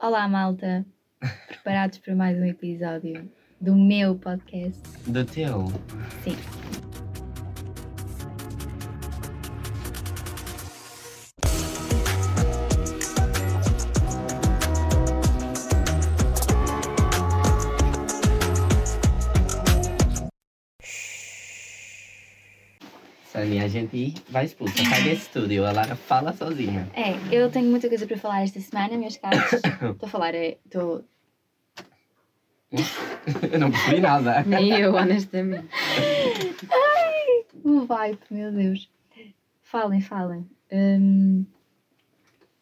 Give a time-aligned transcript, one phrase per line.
[0.00, 0.86] Olá, malta.
[1.48, 3.28] Preparados para mais um episódio
[3.60, 4.80] do meu podcast?
[5.08, 5.66] Do teu?
[6.22, 6.77] Sim.
[23.80, 24.74] Gente vai expulsa.
[24.84, 25.66] Sai desse estúdio.
[25.66, 26.88] A Lara fala sozinha.
[26.94, 29.52] É, eu tenho muita coisa para falar esta semana, meus caros.
[29.52, 31.04] Estou a falar, é, estou.
[33.50, 34.42] Eu não percebi nada.
[34.46, 35.66] Nem eu, honestamente.
[37.64, 38.90] Um vibe, meu Deus.
[39.62, 40.46] Falem, falem.
[40.70, 41.46] Hum,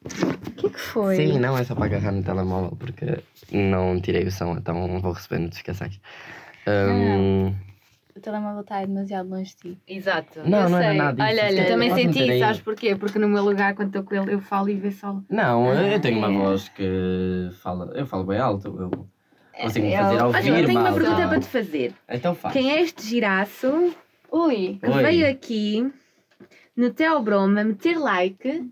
[0.04, 1.16] O que é que foi?
[1.16, 5.12] Sim, não é só para agarrar no telemóvel porque não tirei o som, então vou
[5.12, 5.98] receber notificações.
[6.68, 7.52] Hum,
[8.16, 9.78] O telemóvel está demasiado longe de ti.
[9.86, 10.40] Exato.
[10.48, 10.86] não, eu não sei.
[10.86, 11.28] era nada disso.
[11.40, 12.38] Olha, olha, é- também senti, aí?
[12.40, 12.96] sabes porquê?
[12.96, 15.20] Porque no meu lugar, quando estou com ele, eu falo e vê só.
[15.28, 16.36] Não, eu tenho uma Ah, é.
[16.38, 17.92] voz que fala.
[17.94, 18.68] Eu falo bem alto.
[18.68, 18.90] Eu
[19.62, 21.00] consigo É, fazer eu- ouvir, Olha, eu tenho uma malta.
[21.04, 21.92] pergunta para te fazer.
[22.08, 22.52] Então faz.
[22.54, 23.94] Quem é este giraço
[24.32, 25.02] Ui, que Oi.
[25.02, 25.92] veio aqui
[26.76, 28.70] no Teobroma meter like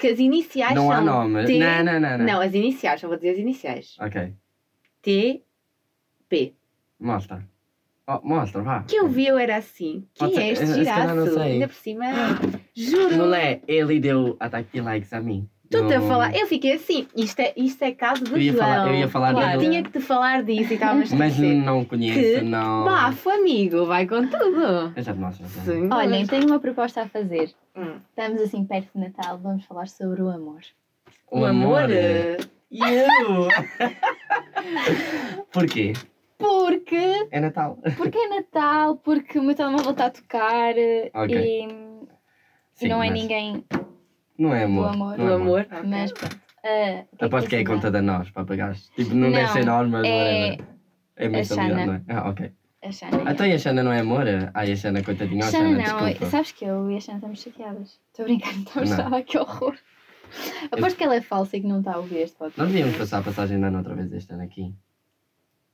[0.00, 1.44] que as iniciais Não há são nome.
[1.46, 1.58] T...
[1.58, 2.26] Não, não, não, não.
[2.26, 3.96] Não, as iniciais, só vou dizer as iniciais.
[4.00, 4.32] Ok.
[5.00, 5.42] T,
[6.28, 6.54] P.
[6.98, 7.42] Mostra.
[8.06, 8.82] Oh, mostra, vá.
[8.82, 10.04] Que eu vi eu era assim.
[10.14, 11.40] Quem Pode ser- é este não giraço?
[11.40, 12.04] Ainda por cima,
[12.74, 13.16] juro.
[13.16, 13.60] Não é?
[13.68, 15.48] Ele deu ataque de likes a mim.
[15.70, 18.52] Tu-te a No- falar, eu fiquei assim, isto é, isto é caso do Eu ia
[18.52, 18.64] João.
[18.66, 19.58] falar- eu ia falar claro.
[19.60, 19.70] dele.
[19.70, 22.84] tinha que te falar disso e estávamos a Mas não conheço, Que não.
[22.84, 24.92] Bafo, amigo, vai com tudo.
[24.96, 25.46] Eu já te mostro.
[25.46, 25.62] já.
[25.72, 25.88] Sim.
[25.92, 27.52] olhem, tenho uma proposta a fazer.
[27.76, 27.98] Hum.
[28.08, 30.58] Estamos assim perto de Natal, vamos falar sobre o amor.
[31.30, 31.88] O amor.
[31.88, 32.38] eh,
[32.72, 33.48] E eu?
[35.52, 35.92] Porquê?
[36.40, 37.78] Porque, É Natal.
[37.96, 41.36] porque é Natal, porque o meu telemóvel está a tocar eh, Ok.
[41.36, 41.68] e,
[42.74, 43.64] Sim, não é mas ninguém.
[44.38, 44.88] Não é amor.
[44.88, 45.18] Do amor.
[45.18, 45.66] não O é amor.
[45.86, 46.40] Mas pronto.
[46.64, 48.74] ah, o que Aposto que é a eu ia conta da nós para pagar.
[48.96, 50.56] Tipo, não, Não, deve ser nós, mas é.
[51.16, 51.86] É a Xana.
[51.86, 52.02] não é?
[52.08, 52.52] Ah, ok.
[52.82, 53.30] A Xana.
[53.30, 54.24] Então e a Xana não é amor?
[54.54, 55.44] Ai, a Xana, coitadinha.
[55.46, 56.26] Oh, Xana, Xana, não, desculpa.
[56.30, 58.00] sabes que eu e a Xana estamos chateadas.
[58.10, 59.14] Estou brincando, estamos Não.
[59.14, 59.76] ah, que horror.
[60.72, 62.58] Aposto que ela é falsa e que não está a ouvir este podcast.
[62.60, 64.74] Nós devíamos passar a passagem de ano outra vez este ano aqui.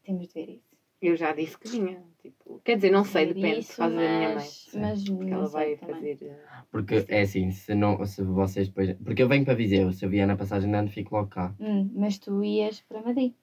[0.06, 0.76] Temos de ver isso.
[1.02, 2.02] Eu já disse que vinha.
[2.22, 4.34] Tipo, quer dizer, não sei, depende isso, por causa da minha mãe.
[4.34, 5.94] mas- Mas Que não ela sei vai também.
[6.16, 6.26] fazer.
[6.26, 8.92] eh, Porque é assim, se, não, se vocês depois.
[9.04, 11.54] Porque eu venho para Viseu, se eu vier na passagem de ano, fico logo cá.
[11.60, 13.34] Hum, mas tu ias para Madrid.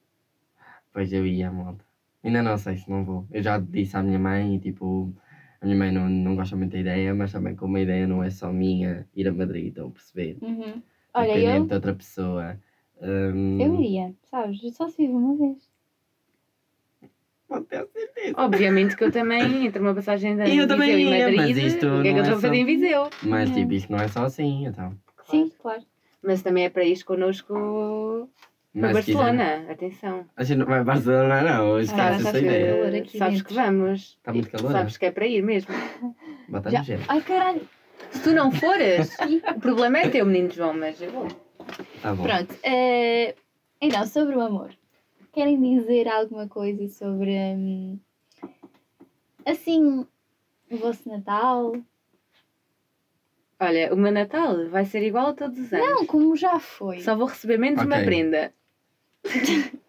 [0.91, 1.83] Pois eu ia, malta.
[2.23, 3.27] Ainda não sei se não vou.
[3.31, 5.13] Eu já disse à minha mãe e tipo.
[5.61, 8.21] A minha mãe não, não gosta muito da ideia, mas também como a ideia não
[8.21, 10.37] é só minha ir a Madrid, estão a perceber?
[10.41, 10.81] Uhum.
[11.13, 12.59] Olha, Dependente eu, de outra pessoa.
[13.01, 14.59] Hum, eu iria, sabes?
[14.75, 15.72] Só se vive uma vez.
[17.53, 18.33] Pode ter certeza.
[18.37, 21.57] Obviamente que eu também, entre uma passagem da Eu Viseu também e ia, Madrid, mas
[21.57, 23.09] isto o que é que eu é estou a fazer só- em Viseu?
[23.23, 23.55] Mas Uhum.
[23.55, 24.93] tipo, isto não é só assim, então.
[25.29, 25.81] Sim, claro.
[26.23, 27.53] Mas também é para ir connosco
[28.73, 30.25] para Mas se quiser- Barcelona, atenção.
[30.35, 31.79] A gente não vai a Barcelona, não.
[31.79, 32.73] Esquece Ah, essa ideia.
[32.75, 33.47] calor aqui sabes dentro.
[33.49, 33.99] que vamos.
[34.17, 35.69] Está muito calor, Sabes que é para ir mesmo.
[36.49, 37.03] Bota Já- gelo.
[37.07, 37.61] Ai caralho.
[38.11, 39.15] Se tu não fores,
[39.55, 41.27] o problema é teu, menino João, mas eu vou.
[42.01, 42.23] Tá bom.
[42.23, 42.55] Pronto.
[42.63, 43.35] eh,
[43.81, 44.69] então, sobre o amor.
[45.33, 47.31] Querem dizer alguma coisa sobre.
[47.35, 47.99] hum,
[49.45, 50.05] assim.
[50.71, 51.73] O vosso Natal?
[53.59, 55.87] Olha, o meu Natal vai ser igual a todos os anos.
[55.87, 56.99] Não, como já foi.
[57.01, 58.53] Só vou receber menos uma prenda.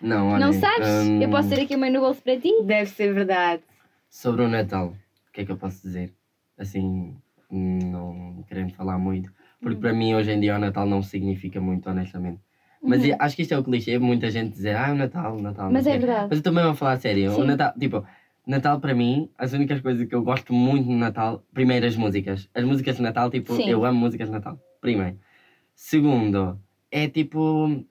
[0.00, 0.46] Não, olha.
[0.46, 0.88] não sabes?
[0.88, 2.50] hum, Eu posso ter aqui uma no bolso para ti?
[2.62, 3.62] Deve ser verdade.
[4.08, 4.94] Sobre o Natal,
[5.28, 6.14] o que é que eu posso dizer?
[6.56, 7.14] Assim,
[7.50, 9.30] não querendo falar muito.
[9.60, 9.80] Porque Hum.
[9.80, 12.40] para mim, hoje em dia, o Natal não significa muito, honestamente.
[12.82, 13.16] Mas Uhum.
[13.18, 15.70] acho que isto é o clichê, muita gente dizer, ah, o Natal, o Natal.
[15.70, 16.26] Mas sei é o quê." verdade.
[16.30, 17.32] Mas eu também vou falar a sério.
[17.32, 17.42] Sim.
[17.42, 18.06] O Natal, tipo,
[18.46, 22.48] Natal para mim, as únicas coisas que eu gosto muito no Natal, primeiro as músicas.
[22.54, 23.68] As músicas de Natal, tipo, Sim.
[23.68, 24.58] eu amo músicas de Natal.
[24.80, 25.18] Primeiro.
[25.74, 26.58] Segundo,
[26.90, 27.84] é tipo,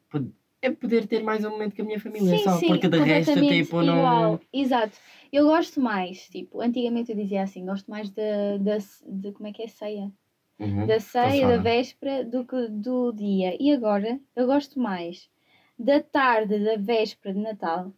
[0.62, 2.38] é poder ter mais um momento com a minha família.
[2.38, 3.98] Sim, só sim, porque de resto, tipo, não.
[3.98, 4.40] igual.
[4.52, 4.98] Exato.
[5.32, 8.78] Eu gosto mais, tipo, antigamente eu dizia assim, gosto mais da, da,
[9.08, 10.12] de, como é que é ceia?
[10.60, 10.86] Uhum.
[10.86, 13.56] Da ceia, da véspera, do que do dia.
[13.62, 15.30] E agora, eu gosto mais
[15.78, 17.94] da tarde da véspera de Natal,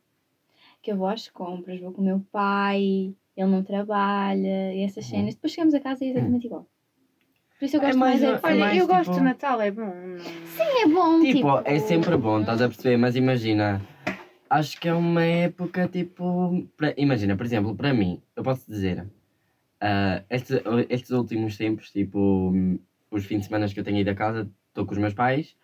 [0.82, 5.06] que eu vou às compras, vou com o meu pai, ele não trabalha, e essas
[5.06, 5.18] Uhum.
[5.18, 5.34] cenas.
[5.36, 6.68] Depois chegamos a casa e é exatamente igual.
[7.58, 9.14] Por isso eu É gosto mais mais, é de é Olha, mais eu gosto tipo-
[9.18, 9.94] de Natal, é bom.
[10.84, 11.34] É bom, tipo...
[11.38, 12.98] Tipo, é sempre bom, estás a perceber?
[12.98, 13.82] Mas imagina,
[14.50, 16.68] acho que é uma época tipo.
[16.78, 19.08] pra- imagina, por exemplo, para mim, eu posso dizer,
[19.82, 22.54] ah, estes, estes últimos tempos, tipo,
[23.10, 25.56] os fins de semana que eu tenho ido a casa, estou com os meus pais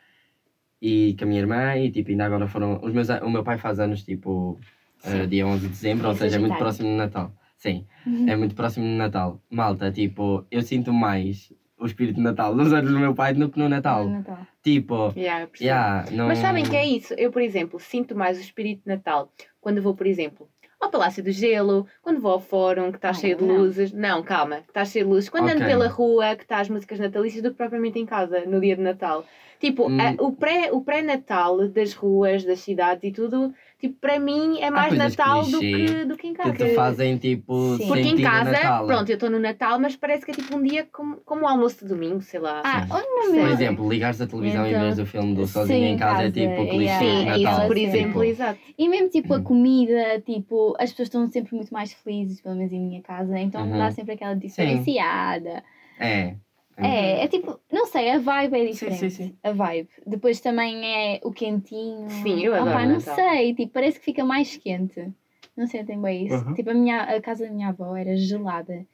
[0.82, 2.80] e com a minha irmã, e tipo, ainda agora foram.
[2.84, 4.60] Os meus, o meu pai faz anos tipo
[5.00, 5.28] Sim.
[5.28, 7.34] dia 11 de dezembro, ou seja, é muito próximo do Natal.
[7.58, 8.30] Sim, Uhum.
[8.30, 9.42] é muito próximo do Natal.
[9.50, 13.50] Malta, tipo, eu sinto mais o espírito de Natal nos anos do meu pai do
[13.50, 14.04] que no Natal.
[14.06, 14.46] No Natal.
[14.64, 15.68] Tipo, Yeah, eu percebo.
[15.68, 16.28] yeah, não...
[16.28, 17.14] Mas sabem que é isso?
[17.16, 20.48] Eu, por exemplo, sinto mais o espírito de Natal quando vou, por exemplo,
[20.80, 23.92] ao Palácio do Gelo, quando vou ao Fórum, que está cheio de luzes.
[23.92, 25.30] Não, calma, que está cheio de luzes.
[25.30, 25.68] Quando ando Ok.
[25.68, 28.82] pela rua, que está as músicas natalícias, do que propriamente em casa, no dia de
[28.82, 29.26] Natal.
[29.60, 29.98] Tipo, Hum.
[30.00, 34.70] a- o pré- o pré-natal das ruas, das cidades e tudo, tipo, para mim é
[34.70, 36.52] mais Natal do que, do que em casa.
[36.54, 37.88] Que te fazem, tipo, Sim.
[37.88, 38.86] Porque em casa, Natal.
[38.88, 41.48] pronto, eu estou no Natal, mas parece que é tipo um dia como, como o
[41.48, 42.62] almoço de domingo, sei lá.
[42.66, 42.88] Ah, Sim.
[42.92, 45.94] olha no Por exemplo, ligares a televisão Então, em vez do filme do Sozinho sim,
[45.94, 47.58] em casa, é casa, tipo yeah, clichê Sim, de é Natal.
[47.58, 47.84] isso, por Sim.
[47.86, 48.60] exemplo, exato.
[48.78, 49.44] E mesmo tipo a Uhum.
[49.44, 53.62] comida, tipo, as pessoas estão sempre muito mais felizes, pelo menos em minha casa, então
[53.64, 53.78] Uhum.
[53.78, 55.64] dá sempre aquela diferenciada.
[56.00, 56.36] É.
[56.78, 59.00] É, é tipo, não sei, a vibe é Sim, diferente.
[59.00, 59.36] sim, sim.
[59.44, 59.90] A vibe.
[60.06, 62.10] Depois também é o quentinho.
[62.10, 63.16] Sim, eu adoro Opa, não Natal.
[63.16, 65.12] sei, tipo, parece que fica mais quente.
[65.56, 66.36] Não sei, tem bem isso.
[66.46, 66.54] Uhum.
[66.54, 68.86] Tipo, a, minha, a casa da minha avó era gelada.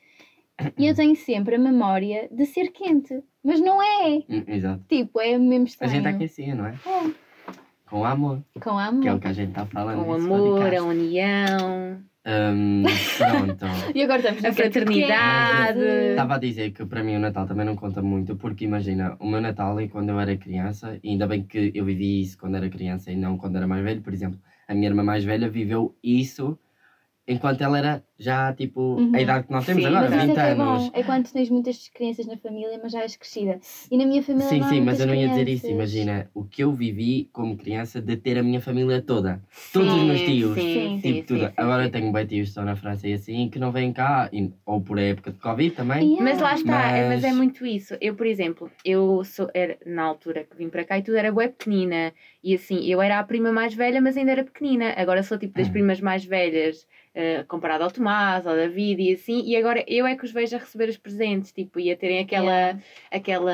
[0.77, 3.21] E eu tenho sempre a memória de ser quente.
[3.43, 4.23] Mas não é.
[4.29, 4.81] Hum, Exato.
[4.87, 5.93] Tipo, é mesmo A estranho.
[5.93, 6.75] gente aquecia, não é?
[6.85, 7.11] É,
[7.89, 9.01] Com amor, com amor.
[9.01, 10.05] que é o que a gente está falando.
[10.05, 10.77] Com nesse amor, podcast.
[10.77, 12.03] a união.
[12.25, 12.83] Hum,
[13.17, 13.65] pronto.
[13.93, 15.79] E agora estamos A fraternidade.
[16.11, 19.27] Estava a dizer que para mim o Natal também não conta muito, porque imagina, o
[19.27, 22.55] meu Natal é quando eu era criança, e ainda bem que eu vivi isso quando
[22.55, 25.49] era criança e não quando era mais velho, por exemplo, a minha irmã mais velha
[25.49, 26.57] viveu isso
[27.27, 29.11] enquanto ela era já tipo Uhum.
[29.13, 30.83] a idade que nós temos Sim, agora, Mas isso 20 é é anos.
[30.83, 30.89] bom.
[30.93, 33.59] É quando tens muitas crianças na família, mas já és crescida.
[33.91, 35.63] E na minha família Sim, não há sim, mas eu não ia dizer isso.
[35.65, 35.93] crianças.
[35.93, 39.41] Imagina o que eu vivi como criança de ter a minha família toda.
[39.73, 40.53] Todos os Sim, meus tios.
[40.55, 40.99] Sim, Sim.
[41.01, 41.39] sim, Tipo, tudo.
[41.41, 41.87] sim, sim, Agora sim.
[41.87, 44.51] eu tenho bem tios que estão na França e assim que não vêm cá, e-
[44.65, 46.13] ou por época de Covid também.
[46.13, 46.23] Yeah.
[46.23, 47.23] Mas lá está, é- mas...
[47.23, 47.95] é Mas- muito isso.
[47.99, 51.31] Eu, por exemplo, eu sou, era, na altura que vim para cá e tudo era
[51.31, 52.13] bué pequenina.
[52.43, 54.93] E assim, eu era a prima mais velha, mas ainda era pequenina.
[54.97, 55.71] Agora sou tipo das Hum.
[55.71, 56.85] primas mais velhas,
[57.15, 59.43] eh, comparado ao Tomás, ao David e assim.
[59.45, 62.19] E agora eu é que os vejo a receber os presentes, tipo, e a terem
[62.19, 62.79] aquela, Yeah.
[63.11, 63.53] aquela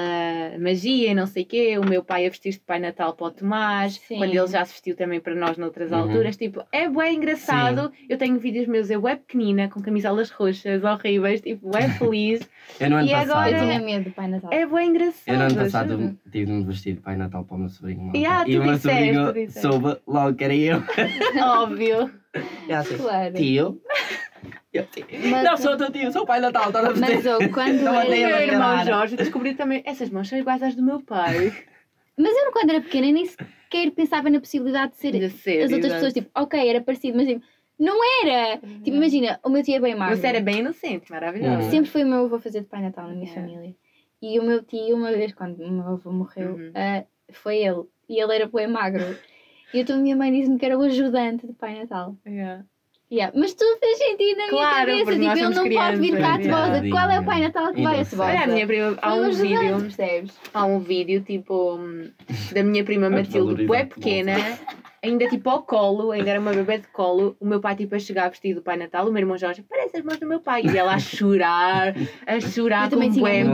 [0.59, 1.77] magia e não sei o quê.
[1.77, 4.17] O meu pai a vestir-se de Pai Natal para o Tomás, Sim.
[4.17, 5.97] quando ele já se vestiu também para nós noutras Uhum.
[5.99, 6.37] alturas.
[6.37, 7.91] Tipo, é bué engraçado.
[8.07, 12.49] Eu tenho vídeos meus, eu bué pequenina, com camisolas roxas horríveis, tipo, bué feliz.
[12.79, 13.31] Eu no ano E passado.
[13.31, 14.53] agora- Eu tinha medo do Pai Natal.
[14.53, 15.23] É bué engraçado.
[15.27, 15.63] Eu no ano juro.
[15.65, 18.11] passado tive de me vestir de Pai Natal para o meu sobrinho.
[18.15, 20.81] Yeah, e tu o meu disseste, sobrinho soube logo que era eu.
[21.43, 22.11] Óbvio.
[22.69, 23.33] Assim, Claro.
[23.33, 23.81] tio.
[24.71, 25.05] Eu, tio.
[25.31, 27.25] Mas- Não sou teu tio, sou o Pai Natal, estás a Mas vestir?
[27.27, 28.85] eu, quando Não O a meu irmão.
[28.85, 29.81] Jorge descobriu também.
[29.85, 31.35] Essas mãos são iguais às do meu pai.
[32.17, 35.71] Mas eu, quando era pequena, nem sequer pensava na possibilidade de ser De ser, as
[35.71, 35.93] outras exato.
[35.95, 36.13] pessoas.
[36.13, 37.41] Tipo, ok, era parecido, mas tipo,
[37.79, 38.57] não era.
[38.57, 40.17] Tipo, imagina, o meu tio é bem magro.
[40.17, 41.63] Você era bem inocente, maravilhosa.
[41.63, 41.71] Uhum.
[41.71, 43.41] Sempre foi o meu avô fazer de Pai Natal na minha Yeah.
[43.41, 43.75] família.
[44.21, 46.71] E o meu tio, uma vez, quando o meu avô morreu, Uhum.
[46.75, 47.83] ah, foi ele.
[48.09, 49.17] E ele era bem magro.
[49.73, 52.15] E então a minha mãe disse-me que era o ajudante de Pai Natal.
[52.25, 52.65] Yeah.
[53.11, 53.35] Yeah.
[53.35, 55.19] Mas tudo fez sentido na Claro, minha cabeça.
[55.19, 56.89] Tipo, ele não pode vir cá a crianças, Tebosa.
[56.89, 58.05] Qual é o Pai Natal que vai a.
[58.05, 58.29] Tebosa?
[58.29, 60.39] Olha, a minha prima, há um ajudante, vídeo, percebes?
[60.53, 62.11] há um vídeo tipo hum,
[62.53, 64.35] da minha prima Matilde, bué a pequena,
[65.03, 67.99] ainda tipo ao colo, ainda era uma bebê de colo, o meu pai tipo a
[67.99, 70.63] chegar vestido do Pai Natal, o meu irmão Jorge, parece as mãos do meu pai,
[70.65, 71.93] e ela a chorar,
[72.25, 73.53] a chorar Eu também com tinha bué medo.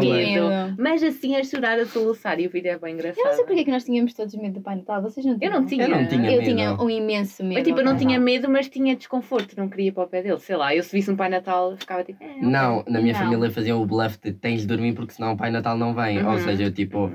[0.49, 0.75] medo.
[0.77, 3.19] Mas assim a chorar, a soluçar, e o vídeo é bem engraçado.
[3.23, 5.01] Eu não sei porque é que nós tínhamos todos medo do Pai Natal.
[5.01, 5.53] Vocês não Eu tinham?
[5.59, 5.83] não tinha.
[5.83, 7.59] Eu não tinha Eu tinha um imenso medo.
[7.59, 10.21] Eu, tipo, eu não tinha medo, mas tinha desconforto, não queria ir para o pé
[10.21, 10.39] dele.
[10.39, 12.23] Sei lá, eu se visse um Pai Natal, eu ficava tipo.
[12.23, 13.19] É, Não, na minha Não.
[13.19, 16.23] família faziam o bluff de tens de dormir porque senão o Pai Natal não vem.
[16.25, 16.39] Ou Uhum.
[16.39, 17.11] seja, eu tipo,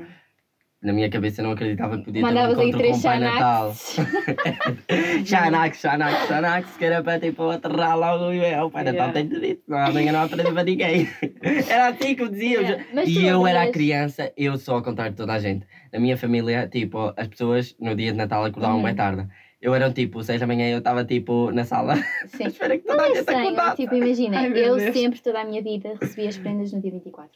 [0.82, 3.74] na minha cabeça não acreditava que podia Mandavas ter um encontro com o Pai Natal.
[5.24, 5.78] Xanax.
[5.80, 9.12] Xanax, Xanax, que era para tipo aterrar logo e o Pai Natal Yeah.
[9.12, 11.08] tem tudo isso, não, amanhã não aprende para ninguém.
[11.68, 12.60] Era assim que eu dizia.
[12.60, 15.66] Yeah, E eu era criança, eu sou ao contrário de toda a gente.
[15.92, 18.82] Na minha família, tipo, as pessoas no dia de Natal acordavam Uhum.
[18.84, 19.26] bem tarde.
[19.60, 21.96] Eu era tipo, seis da manhã eu estava tipo na sala
[22.28, 22.46] Sim.
[22.46, 23.76] espera que toda Não a é gente acordasse.
[23.76, 24.94] tipo, imagina, Ai, eu Deus.
[24.94, 27.30] sempre, toda a minha vida, recebia as prendas no dia 24.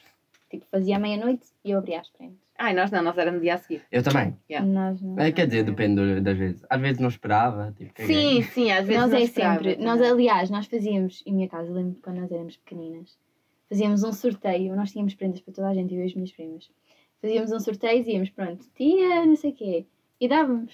[0.50, 2.38] Tipo, fazia meia-noite e eu abria as prendas.
[2.56, 3.82] Ai, nós não, nós éramos no dia a seguir.
[3.90, 4.36] Eu também.
[4.48, 4.66] Yeah.
[4.70, 5.18] Nós não.
[5.18, 6.64] É, quer dizer, depende das vezes.
[6.70, 8.14] Às vezes não esperava, tipo, caguei.
[8.14, 9.86] Sim, sim, às vezes Nós não é esperava sempre, também.
[9.88, 13.18] nós aliás, nós fazíamos, em minha casa, lembro quando nós éramos pequeninas,
[13.68, 16.70] fazíamos um sorteio, nós tínhamos prendas para toda a gente, eu e as minhas primas.
[17.20, 19.86] Fazíamos um sorteio e íamos, pronto, tia, não sei o quê,
[20.20, 20.72] e dávamos.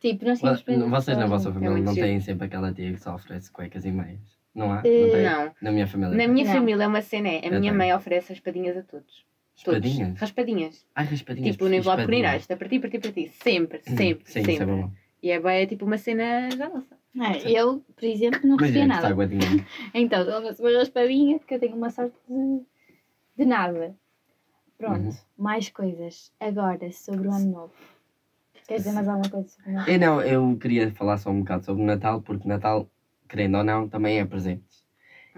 [0.00, 0.88] Tipo, nós tínhamos prendas.
[0.90, 1.54] para Vocês na vossa gente.
[1.54, 4.20] família muito não têm sempre aquela tia que só oferece cuecas e meias?
[4.54, 4.82] Não há?
[4.84, 5.44] Eh, Não?
[5.46, 5.52] Não.
[5.62, 6.14] Na minha família.
[6.16, 6.52] Na minha Não.
[6.52, 7.74] família é uma cena, é, a Eu minha tenho.
[7.76, 9.24] mãe oferece raspadinhas a todos.
[9.64, 9.80] Todos.
[9.80, 10.20] Raspadinhas?
[10.20, 10.86] Raspadinhas.
[10.94, 11.52] Ai, raspadinhas.
[11.56, 13.28] Tipo, no envelope pequenino, isto é para ti, para ti, para ti.
[13.42, 14.52] Sempre, Hum, sempre, Sim, sempre.
[14.54, 14.92] isso é bom.
[15.22, 16.96] E é bem, é tipo uma cena já nossa.
[17.14, 19.28] Não, eu, por exemplo, não recebia está nada.
[19.94, 22.60] Então, dou-me uma raspadinha, que eu tenho uma sorte de,
[23.38, 23.96] de nada.
[24.76, 25.12] Pronto, Uhum.
[25.38, 26.30] mais coisas.
[26.38, 27.72] Agora, sobre o ano novo.
[28.68, 29.90] Queres dizer mais alguma coisa sobre o ano novo?
[29.90, 32.90] Eu não, eu queria falar só um bocado sobre o Natal, porque Natal,
[33.26, 34.84] querendo ou não, também é presentes.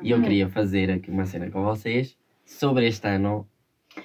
[0.02, 0.22] E eu Uhum.
[0.24, 3.48] queria fazer aqui uma cena com vocês sobre este ano.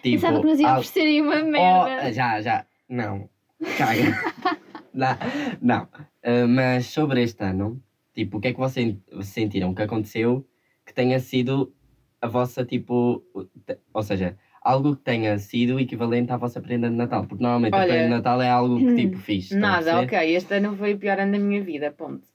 [0.02, 1.44] Tipo, Pensava que nos iam al- oferecerem uma Oh,
[1.86, 2.12] merda.
[2.14, 2.66] já, já.
[2.90, 3.30] Não.
[3.78, 4.02] Caga.
[4.94, 5.18] não.
[5.62, 5.84] não.
[6.24, 7.82] Uh, mas sobre este ano,
[8.14, 10.46] tipo, o que é que vocês sentiram que aconteceu
[10.86, 11.74] que tenha sido
[12.22, 13.24] a vossa, tipo.
[13.34, 13.48] o-
[13.94, 17.26] Ou seja, algo que tenha sido equivalente à vossa prenda de Natal?
[17.26, 19.54] Porque normalmente a Olha, prenda de Natal é algo que, tipo, fixe.
[19.54, 20.36] estão a Nada, ok.
[20.36, 22.28] Este ano foi o pior ano da minha vida, ponto.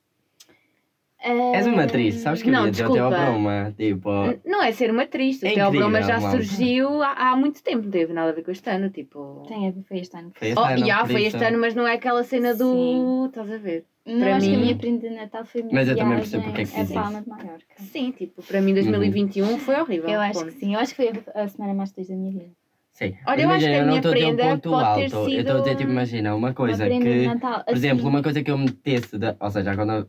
[1.21, 3.25] És uma atriz, sabes que eu Não, ia dizer o teu desculpa.
[3.25, 3.75] broma.
[3.77, 4.11] Tipo,
[4.47, 6.37] Não é ser uma triste, É o Broma incrível, já malta.
[6.45, 9.43] surgiu há, há muito tempo, não teve nada a ver com este ano, tipo...
[9.49, 10.31] Tem a ver, foi este ano.
[10.35, 12.73] foi este Oh, ano, já, foi este ano, mas não é aquela cena do...
[12.73, 13.27] Sim.
[13.27, 13.85] Estás a ver?
[14.07, 15.97] Não, Para acho que a mim- minha prenda de Natal foi a minha Mas eu
[15.97, 17.65] também percebo porque é que a diz Palma de Mallorca.
[17.79, 20.09] Sim, tipo, para mim 2021 foi horrível.
[20.09, 20.53] Eu acho ponto.
[20.53, 20.75] que sim.
[20.75, 22.47] Eu acho que foi a semana mais feliz da minha vida.
[22.93, 23.15] Sim.
[23.27, 24.83] Olha, eu acho que a Imagina, não minha estou a dizer um prenda ponto pode
[24.85, 25.01] ter alto.
[25.01, 25.27] Eu estou a
[25.59, 27.27] dizer, sido- tipo, imagina, uma coisa uma prenda que.
[27.27, 27.65] Natal.
[27.65, 30.09] Por exemplo, assim, uma coisa que eu metesse, de, ou seja, agora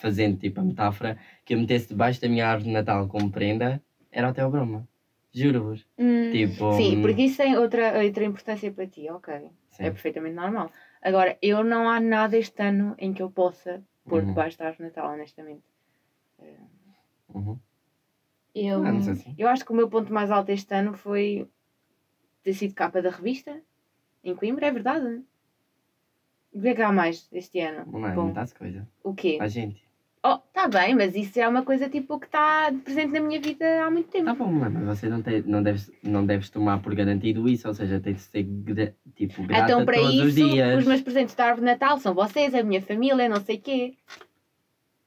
[0.00, 3.82] fazendo tipo a metáfora, que eu metesse debaixo da minha árvore de Natal como prenda,
[4.10, 4.86] era até o broma.
[5.32, 5.86] Juro-vos.
[5.98, 6.72] hum, Tipo.
[6.72, 9.34] Sim, porque isso tem outra, outra importância para ti, ok.
[9.70, 9.82] sim.
[9.84, 10.70] É perfeitamente normal.
[11.02, 14.28] Agora, eu não há nada este ano em que eu possa pôr Uhum.
[14.28, 15.62] debaixo da árvore de Natal, honestamente.
[17.34, 17.58] Uhum.
[18.54, 19.34] eu, Ah, não sei assim.
[19.36, 21.46] Eu acho que o meu ponto mais alto este ano foi
[22.42, 23.60] ter sido capa da revista
[24.24, 25.22] em Coimbra, é verdade.
[26.52, 27.84] O que é que há mais este ano?
[27.92, 28.84] Não é Bom, muitas coisas.
[29.04, 29.36] o quê?
[29.40, 29.85] A gente.
[30.28, 33.84] Oh, tá bem, mas isso é uma coisa tipo que está presente na minha vida
[33.84, 34.24] há muito tempo.
[34.24, 37.74] Tá bom, mas você não, tem, não, deves, não deves tomar por garantido isso, ou
[37.74, 38.44] seja, tem de ser
[39.14, 40.78] tipo, grata então, para todos isso, os dias.
[40.78, 43.94] os meus presentes da árvore de Natal são vocês, a minha família, não sei quê.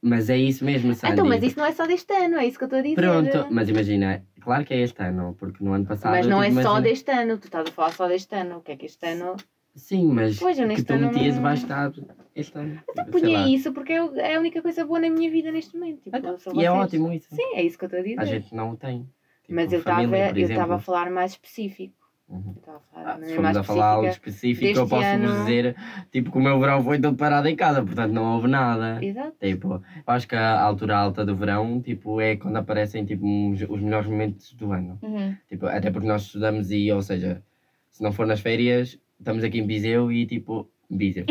[0.02, 1.14] Mas é isso mesmo, Sandy.
[1.14, 2.96] Então, mas isso não é só deste ano, é isso que eu estou a dizer.
[2.96, 6.14] Pronto, mas imagina, claro que é este ano, porque no ano passado.
[6.14, 8.58] Mas não é tipo, só imagina- deste ano, tu estás a falar só deste ano.
[8.58, 9.36] O que é que este ano.
[9.76, 11.92] Sim, mas Pois, que tu metias não- vai estar
[12.36, 12.82] este ano.
[12.96, 13.06] lá.
[13.06, 16.02] Punha isso porque é é a única coisa boa na minha vida neste momento.
[16.02, 16.70] Tipo, Então, e é vocês.
[16.70, 17.28] ótimo isso.
[17.36, 18.20] Sim, é isso que eu estou a dizer.
[18.20, 19.08] A gente não o tem.
[19.44, 21.94] Tipo, Mas eu estava a falar mais específico.
[22.28, 22.54] Uhum.
[22.94, 25.76] Ah, se formos a falar algo específico, eu posso vos ano- dizer
[26.12, 29.04] tipo, que o meu verão foi todo parado em casa, portanto não houve nada.
[29.04, 29.34] Exato.
[29.40, 33.82] Tipo, eu acho que a altura alta do verão tipo, é quando aparecem tipo, os
[33.82, 35.00] melhores momentos do ano.
[35.02, 35.36] uhum.
[35.48, 37.42] Tipo, até porque nós estudamos e, ou seja,
[37.90, 40.70] se não for nas férias, estamos aqui em Viseu e tipo.
[40.92, 41.24] Viseu.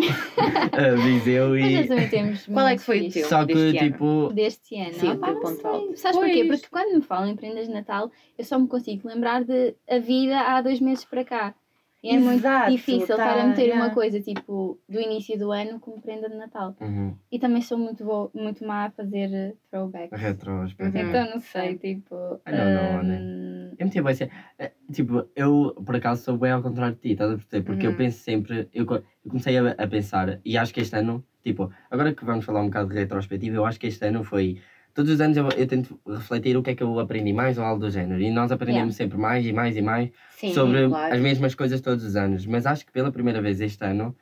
[0.73, 1.89] Ah, Viseu Mas nós e.
[1.89, 2.47] também temos.
[2.47, 3.27] Qual é que foi o teu?
[3.27, 3.91] Só que deste ano?
[3.93, 4.33] tipo.
[4.33, 4.95] Deste ano.
[4.95, 5.97] Sim, Ah, o pá, ponto alto.
[5.97, 6.45] Sabes porquê?
[6.47, 6.61] Pois.
[6.61, 9.99] Porque quando me falam em prendas de Natal, eu só me consigo lembrar de a
[9.99, 11.55] vida há dois meses para cá.
[12.03, 13.85] E é muito Exato, difícil tá, estar a meter yeah.
[13.85, 16.77] uma coisa tipo do início do ano como prenda de Natal.
[16.81, 17.17] Uhum.
[17.31, 20.21] E também sou muito, bo- muito má a fazer eh, throwbacks.
[20.21, 20.99] Retrospectiva.
[21.03, 21.09] Uhum.
[21.09, 22.15] Então não sei, tipo.
[22.47, 24.31] I don't know, hum, Eu meti bem ser.
[24.59, 27.65] é, Tipo, eu por acaso sou bem ao contrário de ti, estás a perceber?
[27.65, 27.97] Porque eu Uhum.
[27.97, 28.69] penso sempre.
[28.73, 32.45] Eu, eu comecei a, a pensar, e acho que este ano, tipo, agora que vamos
[32.45, 34.61] falar um bocado de retrospectiva, eu acho que este ano foi.
[34.99, 37.63] Todos os anos eu, eu tento refletir o que é que eu aprendi mais ou
[37.63, 38.21] algo do género.
[38.21, 41.15] E nós aprendemos sempre mais e mais e mais Sim, sobre claro.
[41.15, 42.45] as mesmas coisas todos os anos.
[42.47, 44.13] Mas acho que pela primeira vez este ano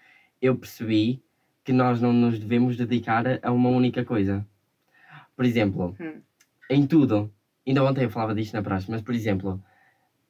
[0.42, 1.22] eu percebi
[1.64, 4.46] que nós não nos devemos dedicar a- uma única coisa.
[5.34, 6.20] Por exemplo, Hum.
[6.70, 7.32] em tudo.
[7.66, 9.58] Ainda ontem eu falava disto na praxe, mas por exemplo,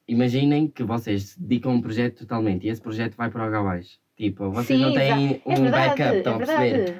[0.06, 3.54] imaginem que vocês se dedicam a um projeto totalmente e esse projeto vai para o
[3.56, 3.98] abaixo.
[4.16, 5.40] Tipo, vocês Sim, não têm exato.
[5.44, 6.94] um é verdade, backup, estão é a perceber?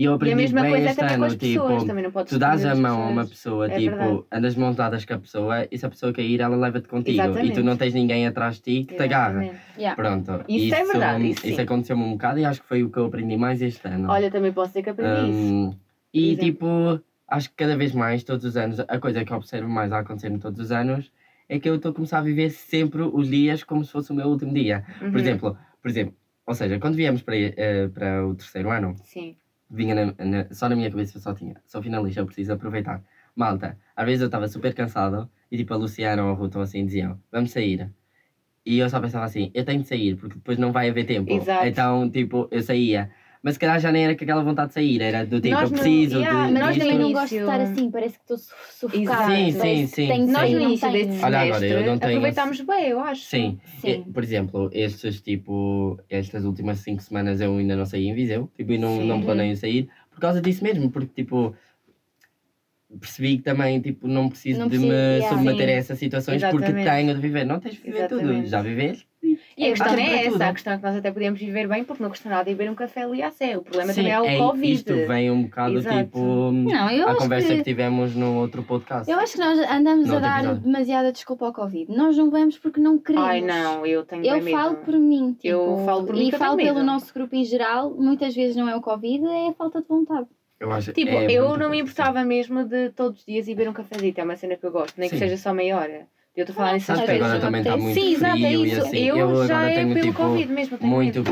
[0.00, 2.04] E eu E a aprendi mesma bem coisa é este com ano, pessoas, tipo, também
[2.04, 4.22] não podes tu dás a mão a uma pessoa, É tipo, verdade.
[4.32, 7.20] andas mãos dadas com a pessoa e se a pessoa cair, ela leva-te contigo.
[7.20, 7.62] E tu Exatamente.
[7.62, 9.44] não tens ninguém atrás de ti que te agarra.
[9.44, 9.60] Exatamente.
[9.76, 9.94] yeah.
[9.94, 10.44] Pronto.
[10.48, 11.60] Isso é verdade, isso sim.
[11.60, 14.10] aconteceu-me um bocado e acho que foi o que eu aprendi mais este ano.
[14.10, 15.52] Olha, também posso dizer que aprendi isso.
[15.54, 15.76] Hum,
[16.14, 19.68] e tipo, acho que cada vez mais, todos os anos, a coisa que eu observo
[19.68, 21.12] mais a acontecer todos os anos
[21.46, 24.14] é que eu estou a começar a viver sempre os dias como se fosse o
[24.14, 24.82] meu último dia.
[24.98, 25.18] Por Uhum.
[25.18, 26.14] exemplo, por exemplo,
[26.46, 29.36] ou seja, quando viemos para, eh, para o terceiro ano, Sim.
[29.70, 33.02] Vinha na- na- só na minha cabeça só tinha, sou finalista, eu preciso aproveitar.
[33.36, 36.84] Malta, às vezes eu estava super cansado e tipo a Luciana ou a Ruth assim
[36.84, 37.90] diziam, vamos sair.
[38.66, 41.32] E eu só pensava assim, eu tenho de sair porque depois não vai haver tempo.
[41.32, 41.66] Exato.
[41.66, 43.10] Então, tipo, eu saía.
[43.42, 45.70] Mas se calhar já nem era com aquela vontade de sair, era do tipo, Nós
[45.70, 46.52] eu não- preciso yeah, de.
[46.52, 49.34] mas nós também não no gosto de estar assim, parece que estou su- sufocada.
[49.34, 50.26] Sim, sim, sim, tenho sim.
[50.26, 53.00] de Nós sair, no início deste Olha, semestre agora, eu não tenho aproveitámos bem, eu
[53.00, 53.22] acho.
[53.24, 53.58] Sim.
[53.80, 54.04] Sim.
[54.06, 58.50] E, por exemplo, estes tipo, estas últimas 5 semanas eu ainda não saí em Viseu,
[58.54, 59.06] tipo, e não, Sim.
[59.06, 61.56] não planeio sair por causa disso mesmo, porque tipo
[63.00, 65.28] percebi que também tipo, não preciso Não de me yeah.
[65.30, 65.78] submeter a Sim.
[65.78, 66.90] essas situações porque Exatamente.
[66.90, 67.44] tenho de viver.
[67.46, 68.48] Não tens de viver tudo, Exatamente.
[68.50, 69.06] já viveste.
[69.56, 71.68] E a questão Há tempo é essa, a questão é que nós até podíamos viver
[71.68, 73.58] bem porque não custa nada ir beber um café ali à sé.
[73.58, 74.72] O problema Sim, também é o é, Covid.
[74.72, 76.04] isto vem um bocado Exato.
[76.04, 76.18] tipo
[76.52, 77.56] Não, eu a conversa que...
[77.56, 77.62] que...
[77.64, 79.10] tivemos no outro podcast.
[79.10, 80.60] Eu acho que nós andamos No a dar episódio.
[80.62, 81.94] demasiada desculpa ao Covid.
[81.94, 83.28] Nós não vamos porque não queremos.
[83.28, 84.84] Ai não, eu tenho Eu bem falo medo.
[84.84, 85.32] por mim.
[85.34, 86.86] Tipo, Eu falo por mim E que falo pelo medo.
[86.86, 87.90] nosso grupo em geral.
[87.90, 90.26] Muitas vezes não é o Covid, é a falta de vontade.
[90.58, 93.68] Eu acho Tipo, é eu não me importava mesmo de todos os dias ir beber
[93.70, 94.20] um cafezito.
[94.20, 95.20] É uma cena que eu gosto, nem que Sim.
[95.24, 96.06] seja só meia hora.
[96.36, 97.12] Eu estou a falar nesse aspecto.
[97.12, 98.80] agora vezes também está muito Sim, exato, é frio e isso.
[98.82, 98.96] assim.
[98.98, 101.24] eu, eu já é tenho pelo tipo Covid mesmo, tenho muito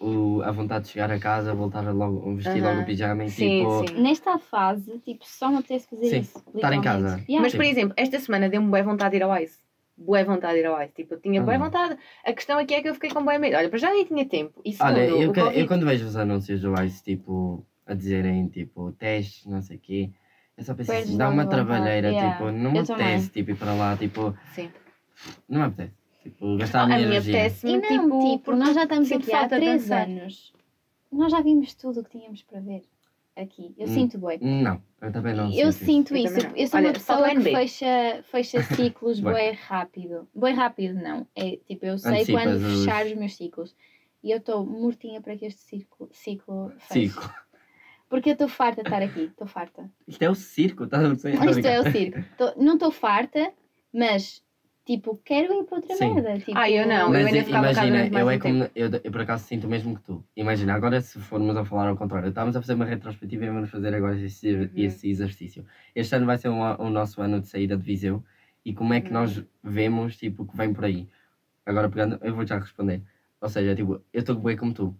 [0.00, 2.70] o, a vontade de chegar a casa, voltar a logo, vestir Aham.
[2.70, 3.86] logo o pijama e Sim, tipo.
[3.86, 4.00] sim.
[4.00, 6.42] Nesta fase, tipo, só me apetece fazer Sim, isso.
[6.54, 7.20] estar em casa.
[7.28, 7.40] Yeah.
[7.40, 7.58] Mas, Sim.
[7.58, 9.58] por exemplo, esta semana deu-me boa vontade de ir ao Ice.
[9.96, 10.92] Boa vontade de ir ao Ice.
[10.92, 11.64] Tipo, eu tinha boa Uhum.
[11.64, 11.96] vontade.
[12.24, 13.56] A questão aqui é que eu fiquei com boa medo.
[13.56, 14.60] Olha, para já nem tinha tempo.
[14.64, 15.58] E segundo, Olha, eu, Covid...
[15.58, 19.80] eu quando vejo os anúncios do Ice, tipo, a dizerem, tipo, testes, não sei o
[19.80, 20.10] quê,
[20.56, 22.32] eu só penso Perdes assim, dá uma a trabalheira, yeah.
[22.32, 24.70] tipo, não me Eu apetece, tipo, ir para lá, tipo, Sim.
[25.48, 25.94] não me apetece.
[26.22, 27.34] Tipo, gastar a a minha minha energia.
[27.40, 30.06] apetece-me, E não, tipo, tipo, porque nós já estamos aqui há falta de 3 dançar.
[30.08, 30.52] anos.
[31.12, 32.82] Nós já vimos tudo o que tínhamos para ver
[33.36, 33.72] aqui.
[33.78, 33.94] Eu Hum.
[33.94, 34.38] sinto bem.
[34.40, 36.34] Não, eu também não eu sinto sinto Eu isso.
[36.34, 36.56] também não.
[36.56, 40.26] Eu sou Olha, uma pessoa que fecha, fecha ciclos bem rápido.
[40.34, 41.26] Bem rápido, não.
[41.36, 43.76] É tipo, eu sei Antecipas quando os- fechar os meus ciclos.
[44.24, 47.10] E eu estou mortinha para que este ciclo, ciclo feche.
[47.10, 47.30] Circo.
[48.08, 49.24] Porque eu estou farta de estar aqui.
[49.24, 49.90] Estou farta.
[50.06, 51.50] Isto é o circo, estás a perceber?
[51.50, 52.18] Isto é o circo.
[52.36, 53.52] Tô- não estou farta,
[53.92, 54.44] mas
[54.84, 56.14] tipo, quero ir para outra Sim.
[56.14, 56.38] merda.
[56.38, 59.10] Tipo, Ah, eu não, eu Mas ainda i- ficava imagina, eu, é como, eu, eu
[59.10, 60.24] por acaso sinto o mesmo que tu.
[60.36, 63.68] Imagina, agora se formos a falar ao contrário, estamos a fazer uma retrospectiva e vamos
[63.70, 64.70] fazer agora esse, Uhum.
[64.76, 65.66] esse exercício.
[65.92, 68.22] Este ano vai ser um, o nosso ano de saída de Viseu
[68.64, 69.14] e como é que Uhum.
[69.14, 71.08] nós vemos tipo, o que vem por aí.
[71.64, 73.02] Agora pegando, eu vou já responder.
[73.40, 74.96] Ou seja, tipo, eu estou bem como tu.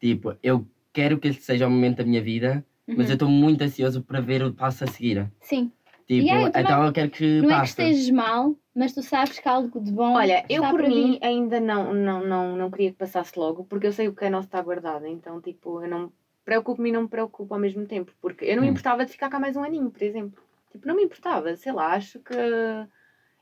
[0.00, 3.04] Tipo, eu quero que este seja o momento da minha vida, mas Uhum.
[3.06, 5.30] eu estou muito ansioso para ver o passo a seguir.
[5.40, 5.72] Sim.
[6.06, 6.66] Tipo, Yeah, eu também.
[6.72, 7.70] então eu quero que Não é que passe.
[7.82, 10.14] estejas mal, mas tu sabes que algo de bom.
[10.14, 11.18] Olha, eu por para mim vir.
[11.24, 14.30] ainda não, não, não, não queria que passasse logo, porque eu sei o que é
[14.30, 16.12] nosso está guardado, então tipo, eu não me
[16.44, 19.30] preocupo-me e não me preocupo ao mesmo tempo, porque eu não me importava de ficar
[19.30, 20.42] cá mais um aninho, por exemplo.
[20.72, 22.34] Tipo, não me importava, sei lá, acho que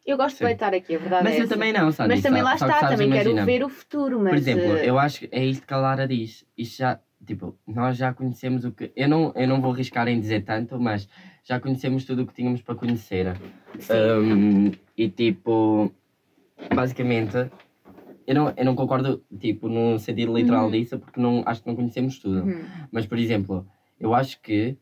[0.07, 0.47] eu gosto Sim.
[0.47, 1.55] de estar aqui, a verdade Mas é eu essa.
[1.55, 2.09] também não, sabe?
[2.15, 4.89] Mas também lá está, sabes, também quero imagina, ver o futuro, mas Por exemplo, eh,
[4.89, 6.45] eu acho que é isto que a Lara diz.
[6.57, 7.01] Isto já,
[7.31, 8.91] tipo, nós já conhecemos o que.
[8.97, 11.09] Eu não, eu não vou arriscar em dizer tanto, mas
[11.45, 13.37] já conhecemos tudo o que tínhamos para conhecer.
[13.89, 15.93] Um, e tipo,
[16.75, 17.37] basicamente,
[18.27, 20.73] eu não, eu não concordo, tipo, no sentido literal Uhum.
[20.73, 22.43] disso, porque não, acho que não conhecemos tudo.
[22.43, 22.65] Uhum.
[22.91, 23.65] Mas, por exemplo,
[24.01, 24.77] eu acho que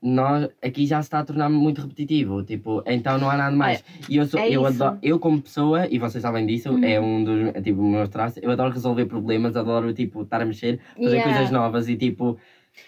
[0.00, 3.84] nós aqui já se está a tornar muito repetitivo, tipo, então não há nada mais.
[4.08, 6.84] e eu, sou, é eu, adoro, eu como pessoa, e vocês sabem disso, Uhum.
[6.84, 10.44] é um dos é, tipo, meus traços, eu adoro resolver problemas, adoro tipo, estar a
[10.44, 11.32] mexer, fazer Yeah.
[11.34, 12.38] coisas novas e tipo,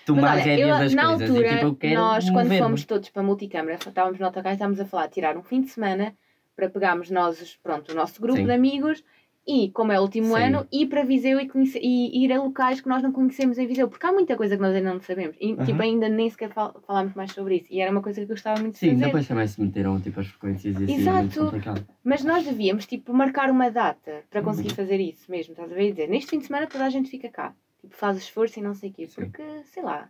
[0.06, 1.28] tomar rédeas eu, das na coisas.
[1.30, 4.52] altura, e, tipo, eu quero nós, quando fomos todos para a multicâmara, estávamos no autocarro
[4.52, 6.14] e estávamos a falar, tirar um fim de semana
[6.54, 8.44] para pegarmos nós, pronto, o nosso grupo Sim.
[8.46, 9.02] de amigos
[9.46, 10.42] e, como é o último Sim.
[10.42, 13.66] ano, ir para Viseu e, conhecer- e ir a locais que nós não conhecemos em
[13.66, 15.64] Viseu, porque há muita coisa que nós ainda não sabemos e, Aham.
[15.64, 18.28] tipo, ainda nem sequer fal falámos mais sobre isso e era uma coisa que eu
[18.36, 19.04] gostava muito de Sim, fazer.
[19.06, 21.44] depois também se meteram tipo, as frequências e assim, é Exato.
[21.44, 21.86] complicado.
[22.04, 24.74] Mas nós devíamos, tipo, marcar uma data para conseguir Uhum.
[24.76, 25.90] fazer isso mesmo, estás a ver?
[25.90, 28.74] Dizer, neste fim de semana toda a gente fica cá, tipo, faz esforço e não
[28.74, 29.14] sei o quê, Sim.
[29.14, 30.08] porque, sei lá,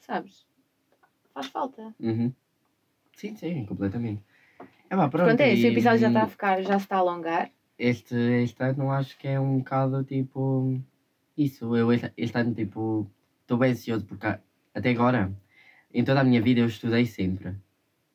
[0.00, 0.46] sabes,
[1.32, 1.94] faz falta.
[2.00, 2.32] Uhum.
[3.14, 4.22] Sim, sim, completamente.
[4.90, 6.98] É, pá, pronto, Pronto, é e- episódio já está a ficar, já se está a
[6.98, 7.50] alongar.
[7.78, 10.80] Este, este ano acho que é um bocado tipo.
[11.36, 13.10] Isso, eu este, este ano tipo.
[13.42, 14.26] Estou bem ansioso porque
[14.74, 15.32] até agora,
[15.92, 17.54] em toda a minha vida, eu estudei sempre.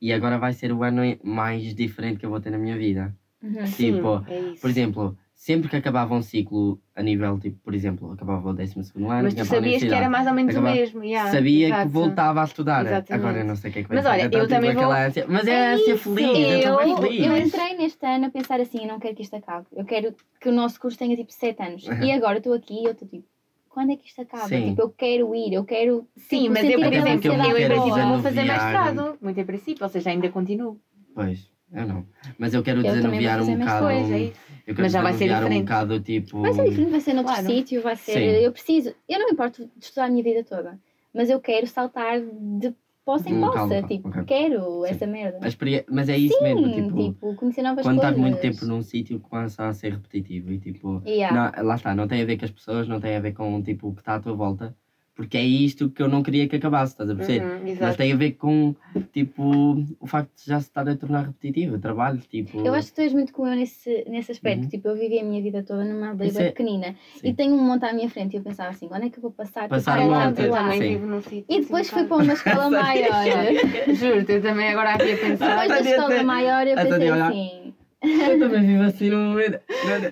[0.02, 3.16] E agora vai ser o ano mais diferente que eu vou ter na minha vida.
[3.42, 3.66] Uhum.
[3.66, 4.62] Sim, Tipo, é isso.
[4.62, 8.76] Por exemplo, sempre que acabava um ciclo a nível, tipo, por exemplo, acabava o 12
[8.78, 11.04] ano, Mas tu sabias que era mais ou menos Acabava- o mesmo.
[11.04, 11.88] yeah, Sabia exato.
[11.88, 12.86] que voltava a estudar.
[12.86, 13.14] Exatamente.
[13.14, 14.92] Agora eu não sei o que é que vai Mas olha, eu tipo, também vou-
[14.92, 17.26] ânsia- Mas é, É ânsia feliz, eu eu- feliz.
[17.26, 19.66] Eu entrei neste ano a pensar assim, eu não quero que isto acabe.
[19.76, 21.88] Eu quero que o nosso curso tenha tipo 7 anos.
[21.88, 22.04] Uhum.
[22.04, 23.26] E agora estou aqui e eu estou tipo,
[23.68, 24.48] quando é que isto acaba?
[24.48, 24.70] Sim.
[24.70, 26.06] Tipo, eu quero ir, eu quero.
[26.18, 29.18] Sim, tipo, mas eu, por porque eu exemplo, eu em princípio vou fazer mestrado.
[29.20, 30.80] Muito em princípio, ou seja, ainda continuo.
[31.16, 32.06] Pois, eu não.
[32.38, 33.86] Mas eu quero Eu desanuviar um bocado.
[33.88, 34.51] Pois, é isso.
[34.72, 35.64] Eu quero Mas já vai ser desanuviar um diferente.
[35.68, 36.42] bocado tipo.
[36.42, 37.48] Vai ser diferente, vai ser noutro Claro.
[37.48, 38.12] sítio, vai ser.
[38.14, 38.20] Sim.
[38.46, 38.94] Eu preciso.
[39.08, 40.80] Eu não me importo de estudar a minha vida toda,
[41.14, 43.54] mas eu quero saltar de posse em posse.
[43.58, 44.24] calma, tipo, ok.
[44.26, 44.90] quero Sim.
[44.92, 45.48] essa merda.
[45.48, 46.98] experi- Mas é isso mesmo, Sim, tipo.
[47.04, 48.12] tipo, conhecer novas quando coisas.
[48.18, 51.02] estás muito tempo num sítio, começa a ser repetitivo e tipo.
[51.06, 51.54] Yeah.
[51.58, 53.62] Não, lá está, não tem a ver com as pessoas, não tem a ver com
[53.64, 54.76] tipo, o que está à tua volta,
[55.22, 57.46] porque é isto que eu não queria que acabasse, estás a perceber?
[57.46, 58.74] Uhum, Mas tem a ver com
[59.14, 62.66] tipo, o facto de já se estar a tornar repetitivo, o trabalho, tipo.
[62.66, 64.64] Eu acho que tu és muito como eu nesse, nesse aspecto.
[64.64, 64.70] Uhum.
[64.70, 67.28] Tipo, eu vivi a minha vida toda numa aldeia é- pequenina Sim.
[67.30, 69.22] e tenho um monte à minha frente e eu pensava assim, quando é que eu
[69.22, 69.70] vou passar?
[69.70, 70.72] Passar tipo, um lá, monte, lá.
[70.72, 71.46] sim.
[71.48, 73.24] E depois assim, fui um para uma escola maior.
[73.94, 75.50] Juro-te, eu também agora aqui a pensar.
[75.50, 79.60] Depois da escola maior eu pensei assim, Eu também vivo assim no momento.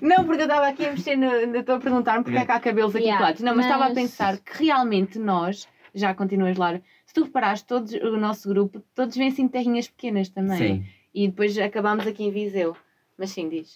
[0.02, 2.60] Não, porque eu estava aqui a mexer, no, estou a perguntar-me porque é que há
[2.60, 3.42] cabelos aqui Yeah, colados.
[3.42, 7.64] Não, mas estava a mas- pensar que realmente nós, já continuas, Lara, se tu reparares,
[7.64, 10.58] todos, o nosso grupo, todos vêm assim de terrinhas pequenas também.
[10.58, 10.86] Sim.
[11.14, 12.76] E depois acabámos aqui em Viseu.
[13.18, 13.76] Mas sim, diz.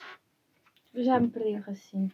[0.96, 2.12] já me perdi o raciocínio.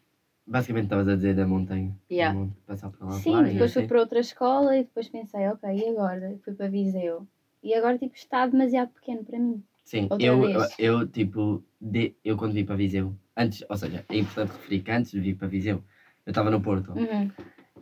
[0.47, 1.93] Basicamente estavas a dizer da montanha.
[2.09, 2.47] Yeah.
[2.65, 5.89] Passar para lá Sim, e depois fui para outra escola e depois pensei, ok, e
[5.89, 6.39] agora?
[6.43, 7.27] Fui para Viseu.
[7.61, 9.61] E agora tipo está demasiado pequeno para mim.
[9.89, 10.75] Sim, Outra eu, vez.
[10.77, 14.91] eu, tipo, de, eu quando vim para Viseu, antes, ou seja, é importante referir que
[14.91, 15.83] antes de vir para Viseu,
[16.27, 17.31] eu estava no Porto Uhum.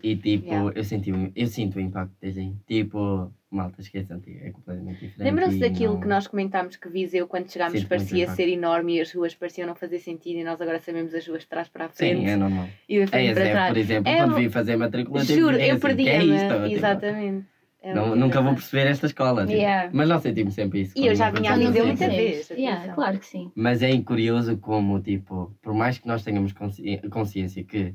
[0.02, 0.72] e tipo, Yeah.
[0.74, 2.54] eu, senti, eu sinto o impacto desde aí.
[2.66, 5.22] Tipo, malta, esqueçam, é completamente diferente.
[5.22, 9.02] Lembram-se daquilo não- que nós comentámos que Viseu, quando chegámos, Sinto parecia ser enorme e
[9.02, 11.88] as ruas pareciam não fazer sentido e nós agora sabemos as ruas de trás para
[11.88, 12.70] a frente Sim, é normal.
[12.88, 13.68] e da É, frente para é, trás.
[13.68, 16.48] por exemplo, É quando vim fazer matrícula, tive Juro, eu assim, perdi que é isto?
[16.54, 17.46] Tipo, Exatamente.
[17.82, 19.46] É não, nunca vou perceber esta escola.
[19.46, 19.58] tipo.
[19.58, 19.90] Yeah.
[19.94, 20.94] Mas nós sentimos sempre isso.
[20.98, 21.86] E eu já vinha a matrícula.
[21.86, 22.16] muita Sim.
[22.16, 23.52] vez, Yeah, claro que sim.
[23.56, 27.94] Mas é curioso como, tipo, por mais que nós tenhamos consci- consciência que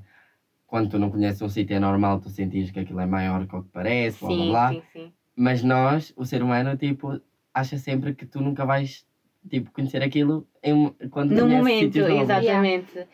[0.66, 3.54] quando tu não conheces um sítio é normal tu sentires que aquilo é maior que
[3.56, 4.68] o que parece, blá blá Sim, blá.
[4.70, 5.12] sim, sim.
[5.36, 7.20] Mas nós, o ser humano, tipo,
[7.52, 9.04] acha sempre que tu nunca vais,
[9.50, 12.98] tipo, conhecer aquilo em, quando No momento, exatamente.
[12.98, 13.06] É,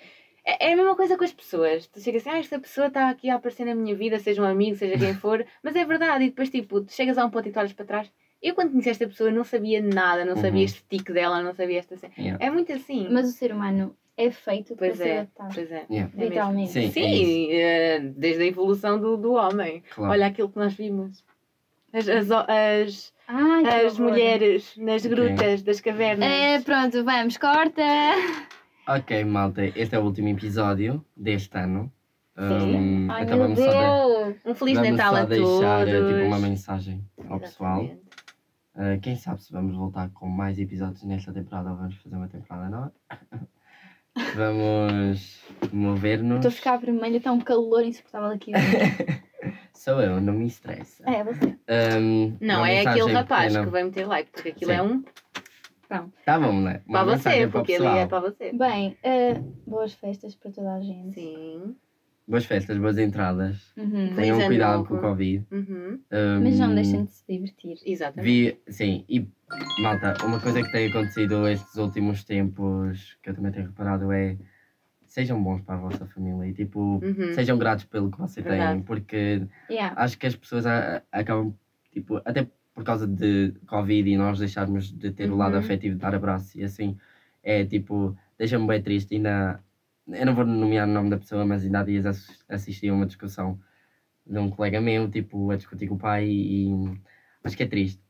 [0.68, 1.87] é a mesma coisa com as pessoas.
[1.87, 4.46] Tu chegas assim, ah, esta pessoa está aqui a aparecer na minha vida, seja um
[4.46, 6.24] amigo, seja quem for, mas é verdade.
[6.24, 8.11] E depois, tipo, tu chegas a um ponto e tu olhas para trás.
[8.40, 10.64] Eu, quando conheci esta pessoa, não sabia nada, não sabia Uhum.
[10.64, 12.12] este tique dela, não sabia esta cena.
[12.16, 12.44] Yeah.
[12.44, 13.08] É muito assim.
[13.11, 15.54] Mas o ser humano é feito para Pois ser é, adaptado.
[15.54, 15.87] pois é.
[15.90, 16.24] Yeah, É.
[16.24, 16.70] Literalmente.
[16.72, 19.82] Sim, é Sim, eh, desde a evolução do, do homem.
[19.92, 20.12] claro.
[20.12, 21.24] Olha aquilo que nós vimos.
[21.92, 26.28] As, as, as, Ai, as mulheres nas grutas das cavernas.
[26.28, 27.82] É, pronto, vamos, corta!
[28.88, 31.92] Ok, malta, este é o último episódio deste ano.
[32.38, 32.77] Sim.
[33.07, 34.37] Um, Ai, então meu vamos só, de- Deus!
[34.46, 36.09] Um Feliz vamos Natal só a deixar todos.
[36.14, 37.83] tipo, uma mensagem ao pessoal.
[37.83, 38.09] Exatamente.
[38.77, 42.29] Uh, quem sabe se vamos voltar com mais episódios nesta temporada ou vamos fazer uma
[42.29, 42.92] temporada nova.
[44.37, 46.37] vamos mover-nos.
[46.37, 48.53] Estou a ficar vermelha, está um calor insuportável aqui.
[49.74, 51.03] Sou eu, não me estressa.
[51.09, 51.57] é, você.
[51.98, 53.64] Um, Não, é aquele rapaz pequena.
[53.64, 54.77] que vai meter like, porque aquilo Sim.
[54.77, 55.05] é um
[55.88, 56.83] Tá bom, né?
[56.87, 58.53] Uma para mensagem você, porque ele é para você.
[58.53, 59.35] Bem, eh,
[59.66, 61.14] boas festas para toda a gente.
[61.14, 61.77] Sim.
[62.27, 63.72] Boas festas, boas entradas.
[63.74, 64.14] Uhum.
[64.14, 65.46] Tenham ano cuidado com o Covid.
[65.51, 66.01] Uhum.
[66.12, 67.79] Um, Mas não deixem de se divertir.
[67.87, 68.31] Exatamente.
[68.31, 69.27] Vi, sim, e
[69.81, 74.37] malta, uma coisa que tem acontecido estes últimos tempos que eu também tenho reparado é
[75.07, 77.33] sejam bons para a vossa família e tipo, Uhum.
[77.33, 78.74] sejam gratos pelo que você Verdade.
[78.74, 79.98] tem, porque Yeah.
[79.98, 81.55] acho que as pessoas a- acabam,
[81.90, 82.46] tipo, até
[82.79, 85.59] por causa de Covid e nós deixarmos de ter o lado Uhum.
[85.59, 86.97] afetivo de dar abraço e assim,
[87.43, 89.17] é tipo, deixa-me bem triste.
[89.17, 89.59] Ainda,
[90.07, 92.95] eu não vou nomear o nome da pessoa, mas ainda há dias ass- assisti a
[92.95, 93.59] uma discussão
[94.25, 96.69] de um colega meu, tipo, a discutir com o pai e
[97.43, 98.01] acho que é triste.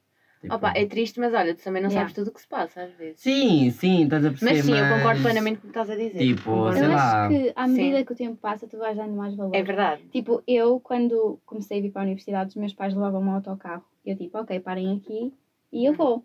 [0.43, 2.07] Tipo, Opa, é triste, mas olha, tu também não Yeah.
[2.09, 3.21] sabes tudo o que se passa às vezes.
[3.21, 4.53] Sim, sim, estás a perceber.
[4.55, 6.19] mas sim, eu concordo mas- plenamente com o que estás a dizer.
[6.19, 7.27] Tipo, sei Eu lá.
[7.27, 7.73] acho que à Sim.
[7.73, 9.57] medida que o tempo passa, tu vais dando mais valor.
[9.57, 10.03] É verdade.
[10.13, 13.83] Tipo, eu, quando comecei a vir para a universidade, os meus pais levavam-me ao autocarro.
[14.09, 15.35] E eu, tipo, ok, parem aqui
[15.71, 16.25] e eu vou.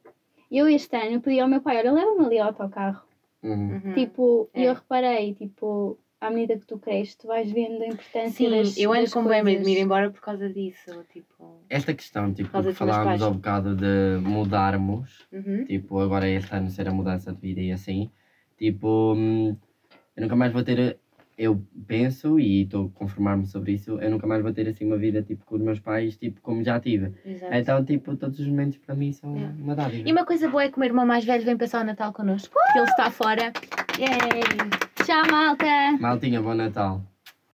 [0.50, 3.04] E eu, este ano, pedi ao meu pai: olha, leva-me ali ao autocarro.
[3.43, 3.82] Uhum.
[3.84, 3.93] Uhum.
[3.93, 4.69] Tipo, e É.
[4.69, 8.78] eu reparei, tipo, à medida que tu cresces, tu vais vendo a importância Sim, das
[8.78, 11.04] eu ando com bem medo de me ir embora por causa disso.
[11.12, 11.60] Tipo.
[11.69, 15.65] Esta questão, tipo, que falámos ao bocado de mudarmos, Uhum.
[15.65, 18.10] tipo, agora este ano ser a mudança de vida e assim,
[18.58, 19.58] tipo, hum,
[20.15, 20.98] eu nunca mais vou ter,
[21.38, 24.98] eu penso e estou a conformar-me sobre isso, eu nunca mais vou ter assim uma
[24.98, 27.12] vida tipo com os meus pais, tipo, como já tive.
[27.26, 27.54] Exato.
[27.56, 29.52] Então, tipo, todos os momentos para mim são É.
[29.62, 30.08] uma dádiva.
[30.08, 32.13] E uma coisa boa é que o meu irmão mais velho vem passar o Natal
[32.13, 32.54] connosco.
[32.54, 33.52] Porque ele está fora.
[34.00, 35.06] Yay!
[35.06, 35.65] Tchau, malta!
[36.00, 37.02] Maltinha, bom Natal.